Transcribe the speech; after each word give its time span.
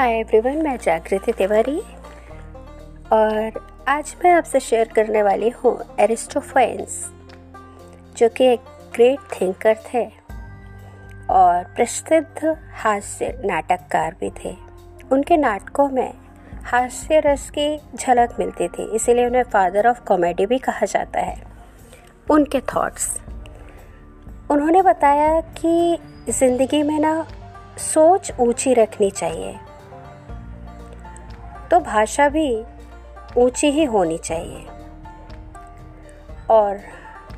Hi 0.00 0.12
everyone 0.12 0.62
मैं 0.62 0.76
जागृति 0.76 1.32
तिवारी 1.32 1.76
और 3.12 3.58
आज 3.88 4.14
मैं 4.24 4.30
आपसे 4.32 4.60
शेयर 4.60 4.88
करने 4.88 5.22
वाली 5.22 5.48
हूँ 5.48 5.72
एरिस्टोफेंस 6.00 6.94
जो 8.16 8.28
कि 8.28 8.44
एक 8.44 8.60
ग्रेट 8.94 9.18
थिंकर 9.32 9.76
थे 9.84 10.04
और 11.30 11.64
प्रसिद्ध 11.76 12.56
हास्य 12.74 13.32
नाटककार 13.44 14.16
भी 14.20 14.30
थे। 14.40 14.56
उनके 15.12 15.36
नाटकों 15.36 15.88
में 15.88 16.12
हास्य 16.64 17.20
रस 17.20 17.48
की 17.50 17.78
झलक 17.96 18.36
मिलती 18.38 18.68
थी, 18.68 18.90
इसीलिए 18.96 19.26
उन्हें 19.26 19.42
फादर 19.42 19.88
ऑफ़ 19.88 20.04
कॉमेडी 20.04 20.46
भी 20.46 20.58
कहा 20.58 20.86
जाता 20.86 21.20
है। 21.20 21.40
उनके 22.30 22.60
थॉट्स 22.74 23.16
उन्होंने 24.50 24.82
बताया 24.82 25.40
कि 25.40 25.98
ज़िंदगी 26.32 26.82
में 26.82 26.98
ना 27.00 27.26
सोच 27.92 28.32
ऊँची 28.40 28.74
रखनी 28.74 29.10
चाहिए। 29.10 29.58
तो 31.70 31.80
भाषा 31.80 32.28
भी 32.28 32.64
ऊँची 33.36 33.70
ही 33.70 33.84
होनी 33.84 34.18
चाहिए। 34.18 34.66
और 36.50 36.80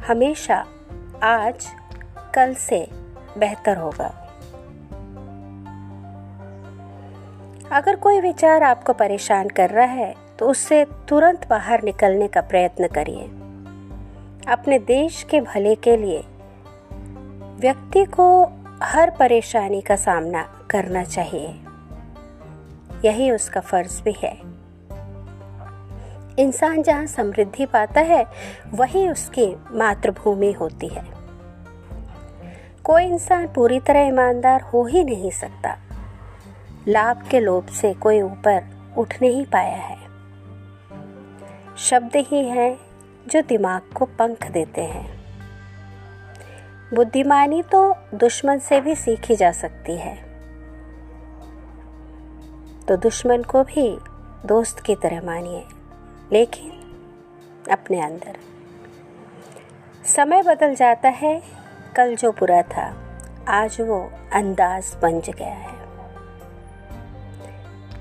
हमेशा 0.08 0.64
आज, 1.22 1.66
कल 2.34 2.54
से 2.54 2.88
बेहतर 3.38 3.76
होगा। 3.76 4.18
अगर 7.72 7.96
कोई 7.96 8.20
विचार 8.20 8.62
आपको 8.62 8.92
परेशान 8.92 9.48
कर 9.48 9.70
रहा 9.70 9.84
है 9.84 10.14
तो 10.38 10.48
उससे 10.48 10.84
तुरंत 11.08 11.46
बाहर 11.50 11.82
निकलने 11.82 12.28
का 12.28 12.40
प्रयत्न 12.40 12.86
करिए। 12.86 13.24
अपने 14.52 14.78
देश 14.78 15.22
के 15.22 15.40
भले 15.40 15.74
के 15.74 15.96
लिए 15.96 16.22
व्यक्ति 17.60 18.04
को 18.04 18.44
हर 18.82 19.10
परेशानी 19.10 19.80
का 19.80 19.96
सामना 19.96 20.42
करना 20.70 21.04
चाहिए। 21.04 21.71
यही 23.04 23.30
उसका 23.30 23.60
फ़र्ज़ 23.60 24.02
भी 24.02 24.12
है। 24.12 24.62
इंसान 26.38 26.82
जहाँ 26.82 27.06
समृद्धि 27.06 27.66
पाता 27.66 28.00
है, 28.00 28.26
वही 28.70 29.08
उसकी 29.08 29.56
मातृभूमि 29.70 30.52
होती 30.52 30.88
है। 30.88 31.04
कोई 32.84 33.04
इंसान 33.04 33.48
पूरी 33.48 33.80
तरह 33.80 34.00
ईमानदार 34.00 34.60
हो 34.60 34.84
ही 34.84 35.04
नहीं 35.04 35.30
सकता। 35.30 35.78
लाभ 36.88 37.28
के 37.28 37.40
लोभ 37.40 37.66
से 37.66 37.94
कोई 37.94 38.20
ऊपर 38.20 38.64
उठ 38.98 39.14
नहीं 39.22 39.44
पाया 39.44 39.76
है। 39.76 39.98
शब्द 41.78 42.16
ही 42.16 42.48
हैं 42.48 42.78
जो 43.28 43.42
दिमाग 43.42 43.82
को 43.94 44.04
पंख 44.04 44.50
देते 44.50 44.80
हैं। 44.80 45.24
बुद्धिमानी 46.94 47.62
तो 47.62 47.96
दुश्मन 48.14 48.58
से 48.58 48.80
भी 48.80 48.94
सीखी 48.94 49.36
जा 49.36 49.52
सकती 49.52 49.96
है। 49.96 50.31
तो 52.88 52.96
दुश्मन 52.96 53.42
को 53.42 53.62
भी 53.64 53.88
दोस्त 54.46 54.80
की 54.80 54.94
तरह 54.94 55.22
मानिए, 55.22 55.64
लेकिन 56.32 56.70
अपने 57.70 58.00
अंदर। 58.00 58.38
समय 60.06 60.42
बदल 60.42 60.74
जाता 60.74 61.08
है, 61.08 61.42
कल 61.96 62.14
जो 62.14 62.30
बुरा 62.32 62.62
था, 62.62 62.86
आज 63.48 63.80
वो 63.80 64.00
अंदाज 64.32 64.94
बन 65.02 65.20
गया 65.20 65.48
है। 65.48 65.80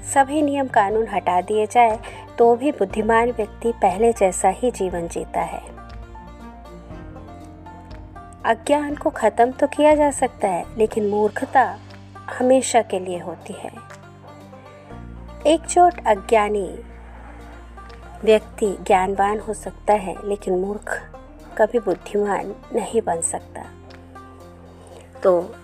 सभी 0.04 0.42
नियम 0.42 0.68
कानून 0.68 1.08
हटा 1.08 1.40
दिए 1.42 1.66
जाए 1.66 2.00
तो 2.38 2.56
भी 2.56 2.72
बुद्धिमान 2.72 3.32
व्यक्ति 3.32 3.72
पहले 3.72 4.12
जैसा 4.14 4.50
ही 4.50 4.72
जीवन 4.72 5.08
जीता 5.08 5.42
है। 5.42 5.62
अज्ञान 8.46 8.96
को 8.96 9.10
खत्म 9.10 9.52
तो 9.52 9.68
किया 9.68 9.96
जा 9.96 10.10
सकता 10.12 10.48
है, 10.48 10.66
लेकिन 10.78 11.10
मूर्खता 11.10 11.64
हमेशा 12.30 12.82
के 12.82 13.00
लिए 13.00 13.20
होती 13.20 13.54
है। 13.54 13.72
एकजुट 15.48 15.94
अज्ञानी 16.08 16.68
व्यक्ति 18.24 18.68
ज्ञानवान 18.88 19.40
हो 19.40 19.54
सकता 19.54 19.94
है, 19.94 20.16
लेकिन 20.26 20.54
मूर्ख 20.56 20.92
कभी 21.58 21.80
बुद्धिमान 21.80 22.54
नहीं 22.74 23.02
बन 23.02 23.22
सकता। 23.22 23.64
तो 25.24 25.56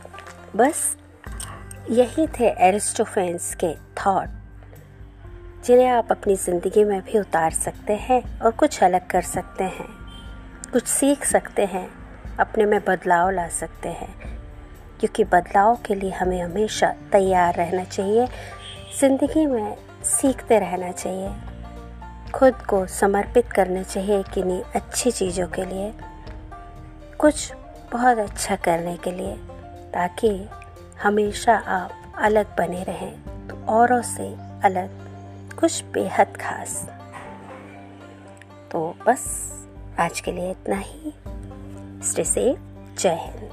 बस 0.55 0.95
यही 1.89 2.27
थे 2.39 2.47
एरिस्टोफेंस 2.67 3.53
के 3.55 3.73
थॉट 3.97 4.29
जिन्हें 5.65 5.87
आप 5.87 6.11
अपनी 6.11 6.35
ज़िंदगी 6.35 6.83
में 6.83 7.01
भी 7.01 7.19
उतार 7.19 7.51
सकते 7.51 7.93
हैं 7.99 8.21
और 8.39 8.51
कुछ 8.51 8.81
अलग 8.83 9.07
कर 9.07 9.21
सकते 9.21 9.63
हैं, 9.63 9.87
कुछ 10.73 10.87
सीख 10.87 11.25
सकते 11.25 11.65
हैं, 11.65 11.87
अपने 12.39 12.65
में 12.65 12.79
बदलाव 12.79 13.29
ला 13.29 13.47
सकते 13.49 13.89
हैं, 13.91 14.13
क्योंकि 14.99 15.23
बदलाव 15.23 15.77
के 15.85 15.95
लिए 15.95 16.11
हमें 16.11 16.41
हमेशा 16.41 16.93
तैयार 17.11 17.55
रहना 17.55 17.83
चाहिए। 17.83 18.27
ज़िंदगी 18.99 19.45
में 19.45 19.75
सीखते 20.03 20.57
रहना 20.59 20.91
चाहिए। 20.91 22.31
खुद 22.31 22.53
को 22.53 22.85
समर्पित 22.85 23.51
करना 23.51 23.83
चाहिए 23.83 24.23
किन्हीं 24.23 24.61
अच्छी 24.75 25.11
चीज़ों 25.11 25.47
के 25.47 25.65
लिए। 25.65 25.91
कुछ 27.19 27.53
बहुत 27.91 28.17
अच्छा 28.17 28.55
करने 28.55 28.95
के 28.97 29.11
लिए, 29.11 29.35
ताकि 29.93 30.31
हमेशा 31.03 31.55
आप 31.55 32.13
अलग 32.17 32.55
बने 32.57 32.83
रहें 32.83 33.47
तो 33.47 33.65
औरों 33.73 34.01
से 34.01 34.27
अलग, 34.63 34.89
कुछ 35.59 35.83
बेहद 35.83 36.37
खास। 36.37 36.87
तो 38.71 38.95
बस, 39.07 39.25
आज 39.99 40.19
के 40.19 40.31
लिए 40.31 40.51
इतना 40.51 40.77
ही। 40.77 41.13
स्टे 42.03 42.23
सेफ़, 42.23 42.59
जय 42.99 43.17
हिंद। 43.21 43.49